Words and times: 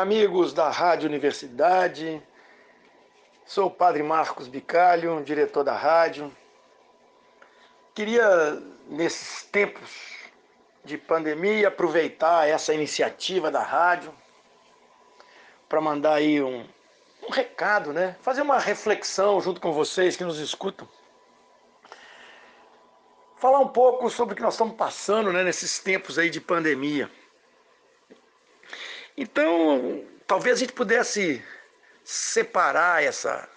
amigos 0.00 0.52
da 0.52 0.70
Rádio 0.70 1.08
Universidade. 1.08 2.22
Sou 3.44 3.66
o 3.66 3.70
Padre 3.70 4.02
Marcos 4.02 4.46
Bicalho, 4.46 5.22
diretor 5.24 5.64
da 5.64 5.74
rádio. 5.74 6.30
Queria, 7.94 8.62
nesses 8.88 9.42
tempos 9.42 9.90
de 10.84 10.96
pandemia, 10.96 11.66
aproveitar 11.66 12.48
essa 12.48 12.72
iniciativa 12.72 13.50
da 13.50 13.60
rádio 13.60 14.14
para 15.68 15.80
mandar 15.80 16.14
aí 16.14 16.40
um, 16.40 16.64
um 17.26 17.30
recado, 17.30 17.92
né? 17.92 18.16
Fazer 18.22 18.42
uma 18.42 18.58
reflexão 18.58 19.40
junto 19.40 19.60
com 19.60 19.72
vocês 19.72 20.16
que 20.16 20.22
nos 20.22 20.38
escutam. 20.38 20.88
Falar 23.36 23.58
um 23.58 23.68
pouco 23.68 24.08
sobre 24.08 24.34
o 24.34 24.36
que 24.36 24.42
nós 24.42 24.54
estamos 24.54 24.76
passando 24.76 25.32
né, 25.32 25.42
nesses 25.42 25.80
tempos 25.80 26.18
aí 26.18 26.30
de 26.30 26.40
pandemia. 26.40 27.10
Então, 29.20 30.04
talvez 30.28 30.58
a 30.58 30.60
gente 30.60 30.72
pudesse 30.72 31.44
separar 32.04 33.02
essa, 33.02 33.48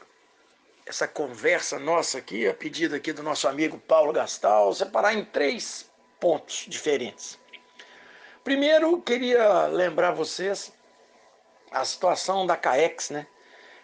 essa 0.88 1.08
conversa 1.08 1.78
nossa 1.78 2.18
aqui, 2.18 2.48
a 2.48 2.54
pedido 2.56 2.96
aqui 2.96 3.14
do 3.14 3.22
nosso 3.22 3.48
amigo 3.48 3.78
Paulo 3.78 4.12
Gastal, 4.12 4.74
separar 4.74 5.14
em 5.14 5.24
três 5.24 5.88
pontos 6.20 6.66
diferentes. 6.68 7.38
Primeiro, 8.44 9.00
queria 9.04 9.68
lembrar 9.68 10.14
vocês 10.14 10.74
a 11.70 11.86
situação 11.86 12.48
da 12.48 12.58
CAEX, 12.58 13.12
né? 13.12 13.28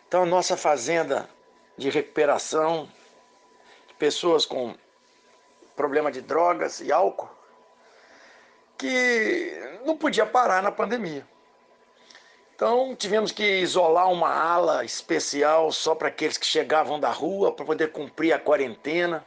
Então, 0.07 0.25
nossa 0.25 0.57
fazenda 0.57 1.29
de 1.77 1.91
recuperação 1.91 2.91
de 3.87 3.93
pessoas 3.93 4.47
com 4.47 4.75
problema 5.75 6.11
de 6.11 6.21
drogas 6.21 6.79
e 6.81 6.91
álcool, 6.91 7.29
que 8.79 9.79
não 9.85 9.95
podia 9.95 10.25
parar 10.25 10.63
na 10.63 10.71
pandemia. 10.71 11.36
Então 12.57 12.95
tivemos 12.95 13.31
que 13.31 13.59
isolar 13.59 14.11
uma 14.11 14.33
ala 14.33 14.83
especial 14.83 15.71
só 15.71 15.93
para 15.93 16.07
aqueles 16.07 16.39
que 16.39 16.45
chegavam 16.47 16.99
da 16.99 17.11
rua 17.11 17.51
para 17.51 17.63
poder 17.63 17.91
cumprir 17.91 18.33
a 18.33 18.39
quarentena. 18.39 19.23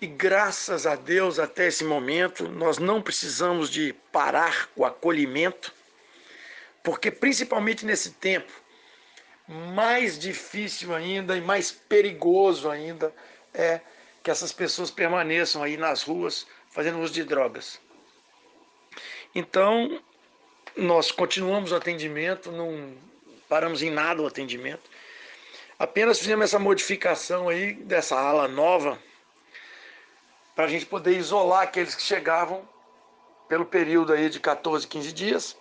E 0.00 0.06
graças 0.06 0.86
a 0.86 0.96
Deus, 0.96 1.38
até 1.38 1.66
esse 1.66 1.84
momento, 1.84 2.48
nós 2.48 2.78
não 2.78 3.02
precisamos 3.02 3.68
de 3.68 3.92
parar 4.10 4.70
o 4.74 4.82
acolhimento, 4.82 5.74
porque 6.82 7.10
principalmente 7.10 7.84
nesse 7.84 8.12
tempo, 8.12 8.50
mais 9.46 10.18
difícil 10.18 10.94
ainda 10.94 11.36
e 11.36 11.42
mais 11.42 11.70
perigoso 11.70 12.70
ainda 12.70 13.12
é 13.52 13.82
que 14.22 14.30
essas 14.30 14.52
pessoas 14.52 14.90
permaneçam 14.90 15.62
aí 15.62 15.76
nas 15.76 16.02
ruas 16.02 16.46
fazendo 16.70 16.98
uso 16.98 17.12
de 17.12 17.24
drogas. 17.24 17.78
Então, 19.34 20.02
nós 20.76 21.10
continuamos 21.10 21.72
o 21.72 21.76
atendimento, 21.76 22.52
não 22.52 22.94
paramos 23.48 23.82
em 23.82 23.90
nada 23.90 24.22
o 24.22 24.26
atendimento. 24.26 24.90
Apenas 25.78 26.18
fizemos 26.18 26.44
essa 26.44 26.58
modificação 26.58 27.48
aí 27.48 27.74
dessa 27.74 28.18
ala 28.18 28.46
nova 28.46 28.98
para 30.54 30.64
a 30.64 30.68
gente 30.68 30.86
poder 30.86 31.16
isolar 31.16 31.62
aqueles 31.62 31.94
que 31.94 32.02
chegavam 32.02 32.66
pelo 33.48 33.64
período 33.64 34.12
aí 34.12 34.28
de 34.28 34.40
14, 34.40 34.86
15 34.86 35.12
dias, 35.12 35.56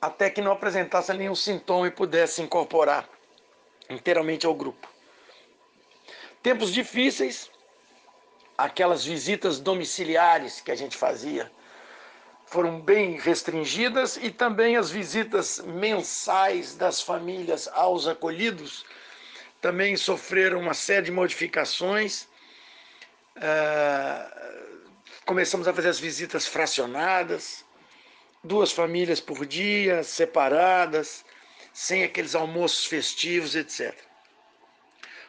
até 0.00 0.28
que 0.28 0.40
não 0.40 0.52
apresentassem 0.52 1.16
nenhum 1.16 1.34
sintoma 1.34 1.86
e 1.86 1.90
pudesse 1.90 2.34
se 2.34 2.42
incorporar 2.42 3.08
inteiramente 3.88 4.46
ao 4.46 4.54
grupo. 4.54 4.88
Tempos 6.42 6.72
difíceis, 6.72 7.50
aquelas 8.58 9.04
visitas 9.04 9.60
domiciliares 9.60 10.60
que 10.60 10.72
a 10.72 10.74
gente 10.74 10.96
fazia, 10.96 11.50
foram 12.52 12.78
bem 12.78 13.18
restringidas 13.18 14.18
e 14.18 14.30
também 14.30 14.76
as 14.76 14.90
visitas 14.90 15.58
mensais 15.60 16.74
das 16.74 17.00
famílias 17.00 17.66
aos 17.72 18.06
acolhidos 18.06 18.84
também 19.58 19.96
sofreram 19.96 20.60
uma 20.60 20.74
série 20.74 21.06
de 21.06 21.10
modificações. 21.10 22.28
Uh, 23.36 24.68
começamos 25.24 25.66
a 25.66 25.72
fazer 25.72 25.88
as 25.88 25.98
visitas 25.98 26.46
fracionadas, 26.46 27.64
duas 28.44 28.70
famílias 28.70 29.18
por 29.18 29.46
dia, 29.46 30.04
separadas, 30.04 31.24
sem 31.72 32.04
aqueles 32.04 32.34
almoços 32.34 32.84
festivos, 32.84 33.56
etc. 33.56 33.96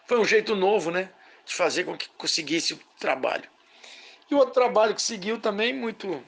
Foi 0.07 0.19
um 0.19 0.25
jeito 0.25 0.57
novo, 0.57 0.91
né, 0.91 1.09
de 1.45 1.55
fazer 1.55 1.85
com 1.85 1.97
que 1.97 2.09
conseguisse 2.17 2.73
o 2.73 2.79
trabalho. 2.99 3.49
E 4.29 4.35
outro 4.35 4.53
trabalho 4.53 4.93
que 4.93 5.01
seguiu 5.01 5.39
também 5.39 5.73
muito 5.73 6.21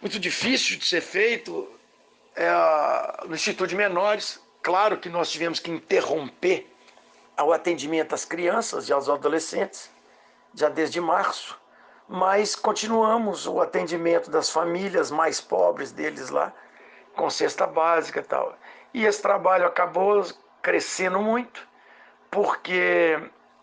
muito 0.00 0.18
difícil 0.18 0.78
de 0.78 0.86
ser 0.86 1.00
feito 1.00 1.68
é 2.34 2.50
no 3.26 3.34
Instituto 3.34 3.68
de 3.68 3.76
Menores. 3.76 4.40
Claro 4.62 4.98
que 4.98 5.08
nós 5.08 5.30
tivemos 5.30 5.58
que 5.58 5.70
interromper 5.70 6.70
o 7.38 7.52
atendimento 7.52 8.14
às 8.14 8.24
crianças 8.24 8.88
e 8.88 8.92
aos 8.92 9.08
adolescentes, 9.08 9.90
já 10.54 10.68
desde 10.68 11.00
março, 11.00 11.58
mas 12.08 12.54
continuamos 12.54 13.46
o 13.46 13.60
atendimento 13.60 14.30
das 14.30 14.50
famílias 14.50 15.10
mais 15.10 15.40
pobres 15.40 15.92
deles 15.92 16.28
lá, 16.28 16.52
com 17.14 17.30
cesta 17.30 17.66
básica 17.66 18.20
e 18.20 18.22
tal. 18.22 18.56
E 18.92 19.06
esse 19.06 19.22
trabalho 19.22 19.66
acabou 19.66 20.24
crescendo 20.60 21.20
muito, 21.20 21.66
porque 22.30 23.18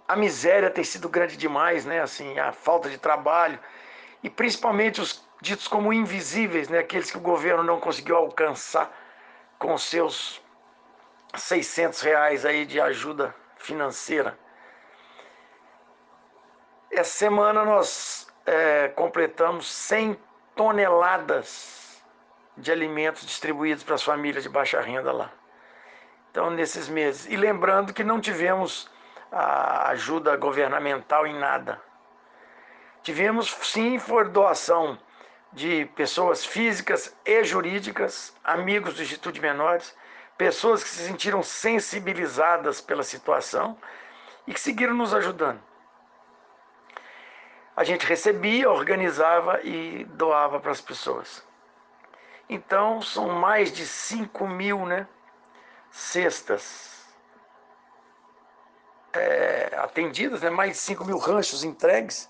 a 0.07 0.15
miséria 0.15 0.71
tem 0.71 0.83
sido 0.83 1.09
grande 1.09 1.37
demais, 1.37 1.85
né? 1.85 2.01
Assim, 2.01 2.39
a 2.39 2.51
falta 2.51 2.89
de 2.89 2.97
trabalho 2.97 3.59
e 4.23 4.29
principalmente 4.29 5.01
os 5.01 5.26
ditos 5.41 5.67
como 5.67 5.93
invisíveis, 5.93 6.69
né? 6.69 6.79
aqueles 6.79 7.11
que 7.11 7.17
o 7.17 7.21
governo 7.21 7.63
não 7.63 7.79
conseguiu 7.79 8.17
alcançar 8.17 8.91
com 9.59 9.77
seus 9.77 10.41
600 11.35 12.01
reais 12.01 12.45
aí 12.45 12.65
de 12.65 12.79
ajuda 12.79 13.35
financeira. 13.57 14.37
Essa 16.91 17.11
semana 17.11 17.65
nós 17.65 18.27
é, 18.45 18.87
completamos 18.89 19.67
100 19.67 20.17
toneladas 20.55 22.01
de 22.55 22.71
alimentos 22.71 23.25
distribuídos 23.25 23.83
para 23.83 23.95
as 23.95 24.03
famílias 24.03 24.43
de 24.43 24.49
baixa 24.49 24.81
renda 24.81 25.11
lá. 25.11 25.31
Então, 26.31 26.49
nesses 26.49 26.87
meses. 26.87 27.27
E 27.27 27.35
lembrando 27.35 27.93
que 27.93 28.03
não 28.03 28.19
tivemos 28.19 28.89
a 29.31 29.89
ajuda 29.89 30.35
governamental 30.37 31.27
em 31.27 31.37
nada. 31.37 31.81
Tivemos 33.03 33.49
sim 33.61 33.99
for 33.99 34.29
doação 34.29 34.97
de 35.51 35.85
pessoas 35.95 36.45
físicas 36.45 37.15
e 37.25 37.43
jurídicas, 37.43 38.35
amigos 38.43 38.95
do 38.95 39.01
Instituto 39.01 39.33
de 39.33 39.41
Menores, 39.41 39.95
pessoas 40.37 40.83
que 40.83 40.89
se 40.89 41.07
sentiram 41.07 41.41
sensibilizadas 41.41 42.79
pela 42.79 43.03
situação 43.03 43.77
e 44.45 44.53
que 44.53 44.59
seguiram 44.59 44.93
nos 44.93 45.13
ajudando. 45.13 45.61
A 47.75 47.83
gente 47.83 48.05
recebia, 48.05 48.69
organizava 48.69 49.61
e 49.63 50.03
doava 50.05 50.59
para 50.59 50.71
as 50.71 50.81
pessoas. 50.81 51.45
Então, 52.49 53.01
são 53.01 53.29
mais 53.29 53.71
de 53.71 53.85
5 53.85 54.47
mil 54.47 54.85
né, 54.85 55.07
cestas 55.91 57.05
é, 59.13 59.75
atendidas, 59.77 60.41
né, 60.41 60.49
mais 60.49 60.71
de 60.71 60.77
5 60.77 61.05
mil 61.05 61.17
ranchos 61.17 61.63
entregues, 61.63 62.29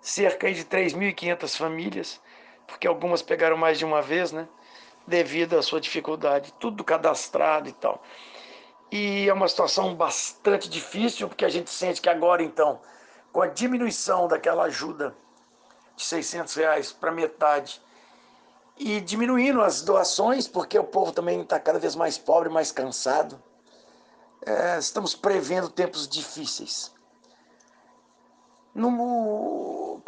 cerca 0.00 0.52
de 0.52 0.64
3.500 0.64 1.56
famílias 1.56 2.20
porque 2.68 2.86
algumas 2.86 3.22
pegaram 3.22 3.56
mais 3.56 3.78
de 3.78 3.84
uma 3.84 4.00
vez, 4.00 4.30
né? 4.30 4.46
Devido 5.06 5.58
à 5.58 5.62
sua 5.62 5.80
dificuldade, 5.80 6.52
tudo 6.60 6.84
cadastrado 6.84 7.68
e 7.68 7.72
tal. 7.72 8.02
E 8.92 9.28
é 9.28 9.32
uma 9.32 9.48
situação 9.48 9.94
bastante 9.94 10.68
difícil, 10.68 11.28
porque 11.28 11.44
a 11.44 11.48
gente 11.48 11.70
sente 11.70 12.00
que 12.00 12.08
agora, 12.08 12.42
então, 12.42 12.80
com 13.32 13.42
a 13.42 13.46
diminuição 13.46 14.28
daquela 14.28 14.64
ajuda 14.64 15.16
de 15.96 16.04
600 16.04 16.54
reais 16.54 16.92
para 16.92 17.10
metade, 17.10 17.82
e 18.76 19.00
diminuindo 19.00 19.60
as 19.60 19.82
doações, 19.82 20.46
porque 20.46 20.78
o 20.78 20.84
povo 20.84 21.10
também 21.10 21.40
está 21.40 21.58
cada 21.58 21.78
vez 21.78 21.96
mais 21.96 22.16
pobre, 22.16 22.48
mais 22.48 22.70
cansado, 22.70 23.42
é, 24.46 24.78
estamos 24.78 25.14
prevendo 25.14 25.68
tempos 25.68 26.06
difíceis. 26.06 26.94
No, 28.74 28.90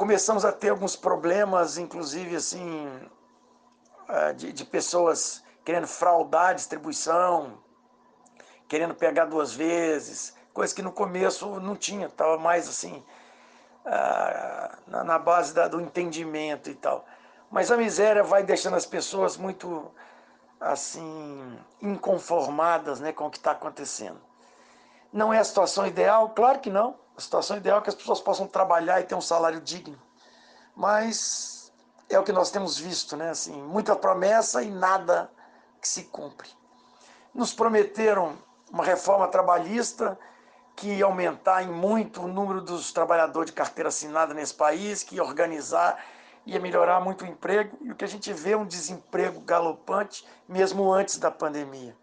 começamos 0.00 0.46
a 0.46 0.50
ter 0.50 0.70
alguns 0.70 0.96
problemas, 0.96 1.76
inclusive 1.76 2.34
assim, 2.34 2.88
é, 4.08 4.32
de, 4.32 4.50
de 4.50 4.64
pessoas 4.64 5.44
querendo 5.62 5.86
fraudar 5.86 6.48
a 6.48 6.52
distribuição, 6.54 7.58
querendo 8.66 8.94
pegar 8.94 9.26
duas 9.26 9.52
vezes, 9.52 10.34
coisa 10.54 10.74
que 10.74 10.80
no 10.80 10.90
começo 10.90 11.60
não 11.60 11.76
tinha, 11.76 12.06
estava 12.06 12.38
mais 12.38 12.66
assim, 12.66 13.04
ah, 13.84 14.78
na 14.86 15.18
base 15.18 15.52
do 15.68 15.78
entendimento 15.78 16.70
e 16.70 16.74
tal. 16.74 17.04
Mas 17.50 17.70
a 17.70 17.76
miséria 17.76 18.22
vai 18.22 18.42
deixando 18.42 18.76
as 18.76 18.86
pessoas 18.86 19.36
muito 19.36 19.92
assim 20.58 21.58
inconformadas 21.82 23.00
né, 23.00 23.12
com 23.12 23.26
o 23.26 23.30
que 23.30 23.36
está 23.36 23.50
acontecendo. 23.50 24.18
Não 25.12 25.30
é 25.30 25.40
a 25.40 25.44
situação 25.44 25.86
ideal? 25.86 26.30
Claro 26.30 26.58
que 26.58 26.70
não. 26.70 26.96
A 27.20 27.22
situação 27.22 27.58
ideal 27.58 27.80
é 27.80 27.82
que 27.82 27.90
as 27.90 27.94
pessoas 27.94 28.18
possam 28.18 28.46
trabalhar 28.46 28.98
e 28.98 29.04
ter 29.04 29.14
um 29.14 29.20
salário 29.20 29.60
digno. 29.60 30.00
Mas 30.74 31.70
é 32.08 32.18
o 32.18 32.22
que 32.22 32.32
nós 32.32 32.50
temos 32.50 32.78
visto, 32.78 33.14
né? 33.14 33.28
Assim, 33.28 33.60
muita 33.60 33.94
promessa 33.94 34.62
e 34.62 34.70
nada 34.70 35.30
que 35.82 35.86
se 35.86 36.04
cumpre. 36.04 36.48
Nos 37.34 37.52
prometeram 37.52 38.38
uma 38.72 38.82
reforma 38.82 39.28
trabalhista 39.28 40.18
que 40.74 40.94
ia 40.94 41.04
aumentar 41.04 41.62
em 41.62 41.68
muito 41.70 42.22
o 42.22 42.26
número 42.26 42.62
dos 42.62 42.90
trabalhadores 42.90 43.50
de 43.50 43.52
carteira 43.54 43.90
assinada 43.90 44.32
nesse 44.32 44.54
país, 44.54 45.02
que 45.02 45.16
ia 45.16 45.22
organizar, 45.22 46.02
ia 46.46 46.58
melhorar 46.58 47.00
muito 47.00 47.26
o 47.26 47.28
emprego, 47.28 47.76
e 47.82 47.92
o 47.92 47.94
que 47.94 48.04
a 48.06 48.08
gente 48.08 48.32
vê 48.32 48.52
é 48.52 48.56
um 48.56 48.64
desemprego 48.64 49.40
galopante, 49.40 50.26
mesmo 50.48 50.90
antes 50.90 51.18
da 51.18 51.30
pandemia. 51.30 51.94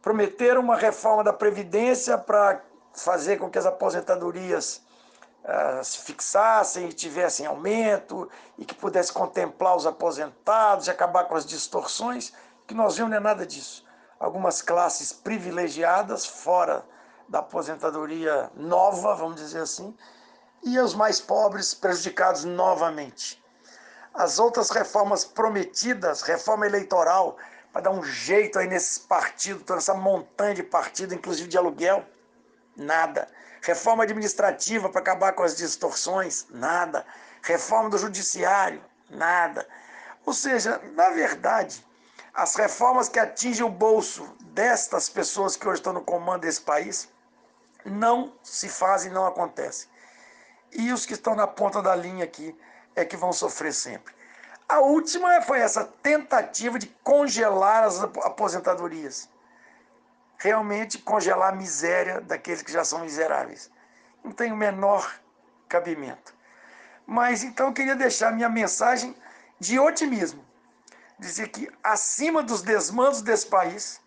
Prometeram 0.00 0.62
uma 0.62 0.76
reforma 0.76 1.22
da 1.22 1.32
Previdência 1.32 2.16
para 2.16 2.71
fazer 2.94 3.38
com 3.38 3.50
que 3.50 3.58
as 3.58 3.66
aposentadorias 3.66 4.82
uh, 5.44 5.84
se 5.84 5.98
fixassem 5.98 6.88
e 6.88 6.92
tivessem 6.92 7.46
aumento, 7.46 8.28
e 8.58 8.64
que 8.64 8.74
pudesse 8.74 9.12
contemplar 9.12 9.76
os 9.76 9.86
aposentados 9.86 10.86
e 10.86 10.90
acabar 10.90 11.24
com 11.24 11.34
as 11.34 11.46
distorções, 11.46 12.32
que 12.66 12.74
nós 12.74 12.96
vimos 12.96 13.10
não 13.10 13.18
é 13.18 13.20
nada 13.20 13.46
disso. 13.46 13.84
Algumas 14.18 14.62
classes 14.62 15.12
privilegiadas, 15.12 16.24
fora 16.24 16.84
da 17.28 17.40
aposentadoria 17.40 18.50
nova, 18.54 19.14
vamos 19.14 19.36
dizer 19.36 19.60
assim, 19.60 19.96
e 20.62 20.78
os 20.78 20.94
mais 20.94 21.20
pobres 21.20 21.74
prejudicados 21.74 22.44
novamente. 22.44 23.42
As 24.14 24.38
outras 24.38 24.70
reformas 24.70 25.24
prometidas, 25.24 26.22
reforma 26.22 26.66
eleitoral, 26.66 27.36
para 27.72 27.82
dar 27.82 27.90
um 27.90 28.04
jeito 28.04 28.58
aí 28.58 28.68
nesses 28.68 28.98
partidos, 28.98 29.62
toda 29.64 29.78
essa 29.78 29.94
montanha 29.94 30.54
de 30.54 30.62
partido, 30.62 31.14
inclusive 31.14 31.48
de 31.48 31.56
aluguel, 31.56 32.04
nada. 32.76 33.28
Reforma 33.62 34.04
administrativa 34.04 34.88
para 34.88 35.00
acabar 35.00 35.32
com 35.32 35.42
as 35.42 35.56
distorções, 35.56 36.46
nada. 36.50 37.06
Reforma 37.42 37.90
do 37.90 37.98
judiciário, 37.98 38.82
nada. 39.08 39.66
Ou 40.24 40.32
seja, 40.32 40.80
na 40.94 41.10
verdade, 41.10 41.84
as 42.34 42.54
reformas 42.54 43.08
que 43.08 43.18
atingem 43.18 43.64
o 43.64 43.68
bolso 43.68 44.24
destas 44.40 45.08
pessoas 45.08 45.56
que 45.56 45.66
hoje 45.66 45.80
estão 45.80 45.92
no 45.92 46.00
comando 46.00 46.42
desse 46.42 46.60
país 46.60 47.08
não 47.84 48.32
se 48.42 48.68
fazem, 48.68 49.12
não 49.12 49.26
acontecem. 49.26 49.88
E 50.72 50.92
os 50.92 51.04
que 51.04 51.14
estão 51.14 51.34
na 51.34 51.46
ponta 51.46 51.82
da 51.82 51.94
linha 51.94 52.24
aqui 52.24 52.58
é 52.96 53.04
que 53.04 53.16
vão 53.16 53.32
sofrer 53.32 53.72
sempre. 53.72 54.14
A 54.68 54.80
última 54.80 55.42
foi 55.42 55.58
essa 55.58 55.84
tentativa 56.02 56.78
de 56.78 56.86
congelar 57.02 57.84
as 57.84 58.02
aposentadorias. 58.02 59.28
Realmente 60.42 60.98
congelar 60.98 61.52
a 61.52 61.56
miséria 61.56 62.20
daqueles 62.20 62.62
que 62.62 62.72
já 62.72 62.84
são 62.84 63.00
miseráveis. 63.00 63.70
Não 64.24 64.32
tem 64.32 64.50
o 64.50 64.56
menor 64.56 65.14
cabimento. 65.68 66.34
Mas 67.06 67.44
então 67.44 67.68
eu 67.68 67.72
queria 67.72 67.94
deixar 67.94 68.32
minha 68.32 68.48
mensagem 68.48 69.14
de 69.60 69.78
otimismo. 69.78 70.44
Dizer 71.18 71.48
que 71.48 71.70
acima 71.82 72.42
dos 72.42 72.60
desmandos 72.62 73.22
desse 73.22 73.46
país, 73.46 74.00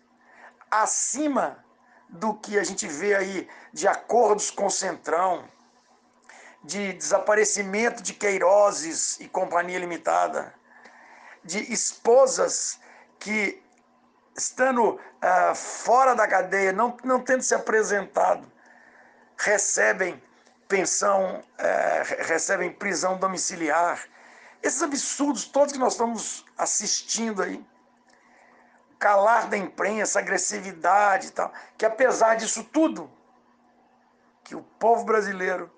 acima 0.70 1.64
do 2.08 2.34
que 2.34 2.58
a 2.58 2.64
gente 2.64 2.86
vê 2.86 3.14
aí 3.14 3.48
de 3.72 3.88
acordos 3.88 4.50
com 4.50 4.66
o 4.66 4.70
Centrão, 4.70 5.48
de 6.62 6.92
desaparecimento 6.92 8.02
de 8.02 8.12
Queirozes 8.12 9.18
e 9.20 9.28
Companhia 9.28 9.78
Limitada, 9.78 10.52
de 11.42 11.72
esposas 11.72 12.78
que, 13.18 13.62
estando 14.36 14.94
uh, 14.94 15.54
fora 15.54 16.14
da 16.14 16.26
cadeia, 16.28 16.72
não, 16.72 16.96
não 17.02 17.20
tendo 17.20 17.42
se 17.42 17.54
apresentado, 17.54 18.46
recebem 19.36 20.22
pensão, 20.68 21.42
uh, 21.58 22.24
recebem 22.24 22.72
prisão 22.72 23.18
domiciliar. 23.18 24.02
Esses 24.62 24.82
absurdos 24.82 25.44
todos 25.46 25.72
que 25.72 25.78
nós 25.78 25.94
estamos 25.94 26.44
assistindo 26.56 27.42
aí, 27.42 27.64
calar 28.98 29.48
da 29.48 29.56
imprensa, 29.56 30.18
agressividade 30.18 31.28
e 31.28 31.30
tal, 31.30 31.52
que 31.76 31.84
apesar 31.84 32.34
disso 32.34 32.64
tudo, 32.64 33.10
que 34.42 34.54
o 34.54 34.62
povo 34.62 35.04
brasileiro 35.04 35.70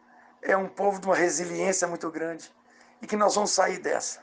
é 0.43 0.57
um 0.57 0.69
povo 0.69 1.01
de 1.01 1.07
uma 1.07 1.17
resiliência 1.17 1.87
muito 1.87 2.11
grande 2.11 2.53
e 3.03 3.07
que 3.07 3.17
nós 3.17 3.35
vamos 3.35 3.51
sair 3.51 3.79
dessa. 3.79 4.23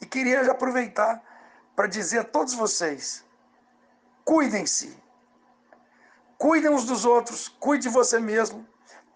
E 0.00 0.06
queria 0.06 0.50
aproveitar 0.50 1.22
para 1.76 1.86
dizer 1.86 2.20
a 2.20 2.24
todos 2.24 2.54
vocês: 2.54 3.24
cuidem-se, 4.24 4.96
cuidem 6.38 6.70
uns 6.70 6.84
dos 6.84 7.04
outros, 7.04 7.48
cuide 7.48 7.84
de 7.84 7.88
você 7.88 8.18
mesmo, 8.18 8.66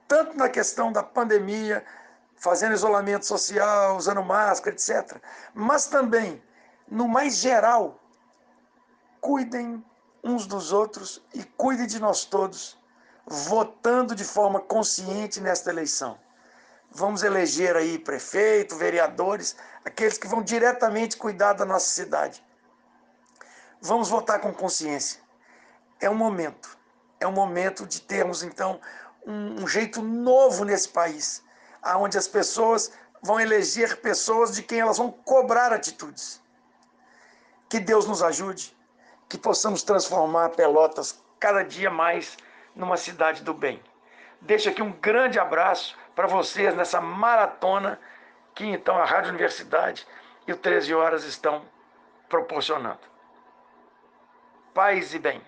tanto 0.07 0.37
na 0.37 0.49
questão 0.49 0.93
da 0.93 1.03
pandemia, 1.03 1.85
fazendo 2.37 2.75
isolamento 2.75 3.27
social, 3.27 3.97
usando 3.97 4.23
máscara, 4.23 4.75
etc., 4.75 5.21
mas 5.55 5.87
também, 5.87 6.43
no 6.89 7.09
mais 7.09 7.37
geral, 7.37 8.01
cuidem 9.21 9.85
uns 10.23 10.47
dos 10.47 10.73
outros 10.73 11.25
e 11.35 11.43
cuidem 11.43 11.87
de 11.87 11.99
nós 11.99 12.25
todos, 12.25 12.79
votando 13.27 14.15
de 14.15 14.25
forma 14.25 14.61
consciente 14.61 15.41
nesta 15.41 15.71
eleição. 15.71 16.19
Vamos 16.91 17.23
eleger 17.23 17.77
aí 17.77 17.99
prefeito, 17.99 18.77
vereadores, 18.77 19.57
aqueles 19.85 20.17
que 20.17 20.29
vão 20.29 20.43
diretamente 20.43 21.17
cuidar 21.17 21.55
da 21.55 21.65
nossa 21.65 21.89
cidade. 21.89 22.46
Vamos 23.81 24.09
votar 24.09 24.41
com 24.41 24.53
consciência. 24.53 25.21
É 26.01 26.11
um 26.11 26.15
momento, 26.15 26.77
é 27.21 27.27
um 27.27 27.33
momento 27.33 27.87
de 27.87 28.01
termos 28.01 28.43
então 28.43 28.81
um, 29.27 29.63
um 29.63 29.69
jeito 29.69 30.03
novo 30.03 30.65
nesse 30.65 30.89
país, 30.89 31.43
aonde 31.83 32.17
as 32.19 32.29
pessoas 32.29 32.93
vão 33.23 33.41
eleger 33.41 34.01
pessoas 34.01 34.55
de 34.55 34.63
quem 34.63 34.81
elas 34.81 34.99
vão 34.99 35.11
cobrar 35.11 35.73
atitudes. 35.73 36.43
Que 37.69 37.81
Deus 37.81 38.07
nos 38.07 38.23
ajude 38.23 38.77
que 39.29 39.37
possamos 39.37 39.83
transformar 39.83 40.51
Pelotas 40.51 41.21
cada 41.41 41.65
dia 41.65 41.91
mais 41.91 42.37
numa 42.75 42.97
cidade 42.97 43.43
do 43.43 43.53
bem. 43.53 43.83
Deixo 44.41 44.69
aqui 44.69 44.83
um 44.83 44.93
grande 44.93 45.39
abraço 45.39 45.97
para 46.15 46.27
vocês 46.27 46.75
nessa 46.75 47.01
maratona 47.01 47.99
que 48.55 48.65
então 48.65 48.97
a 48.97 49.05
Rádio 49.05 49.31
Universidade 49.31 50.07
e 50.47 50.53
o 50.53 50.57
13 50.57 50.95
Horas 50.95 51.25
estão 51.25 51.65
proporcionando. 52.29 53.16
Paz 54.77 55.15
e 55.15 55.19
bem. 55.19 55.41